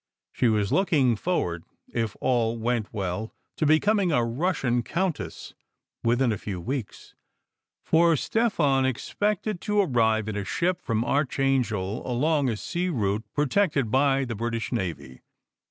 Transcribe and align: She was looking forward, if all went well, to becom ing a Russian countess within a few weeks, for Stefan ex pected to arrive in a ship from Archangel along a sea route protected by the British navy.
She 0.31 0.47
was 0.47 0.71
looking 0.71 1.15
forward, 1.15 1.63
if 1.93 2.15
all 2.19 2.57
went 2.57 2.91
well, 2.91 3.35
to 3.57 3.67
becom 3.67 4.01
ing 4.01 4.11
a 4.11 4.25
Russian 4.25 4.81
countess 4.81 5.53
within 6.03 6.31
a 6.31 6.39
few 6.39 6.59
weeks, 6.59 7.13
for 7.83 8.15
Stefan 8.15 8.83
ex 8.83 9.13
pected 9.13 9.59
to 9.59 9.79
arrive 9.81 10.27
in 10.27 10.35
a 10.35 10.43
ship 10.43 10.81
from 10.81 11.05
Archangel 11.05 12.01
along 12.11 12.49
a 12.49 12.57
sea 12.57 12.89
route 12.89 13.25
protected 13.35 13.91
by 13.91 14.25
the 14.25 14.33
British 14.33 14.71
navy. 14.71 15.21